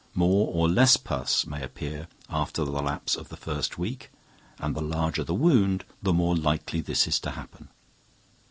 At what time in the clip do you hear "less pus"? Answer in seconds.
0.67-1.45